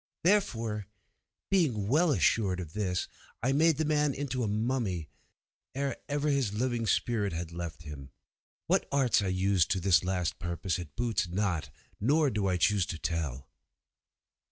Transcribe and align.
Therefore, 0.23 0.87
being 1.51 1.87
well 1.87 2.09
assured 2.11 2.59
of 2.59 2.73
this, 2.73 3.07
I 3.43 3.51
made 3.51 3.77
the 3.77 3.85
man 3.85 4.15
into 4.15 4.41
a 4.41 4.47
mummy, 4.47 5.09
ere 5.75 5.95
ever 6.09 6.27
his 6.29 6.53
living 6.53 6.87
spirit 6.87 7.33
had 7.33 7.51
left 7.51 7.83
him. 7.83 8.09
What 8.65 8.87
arts 8.91 9.21
I 9.21 9.27
used 9.27 9.69
to 9.69 9.79
this 9.79 10.03
last 10.03 10.39
purpose 10.39 10.79
it 10.79 10.95
boots 10.95 11.27
not, 11.27 11.69
nor 11.99 12.31
do 12.31 12.47
I 12.47 12.57
choose 12.57 12.87
to 12.87 12.97
tell. 12.97 13.47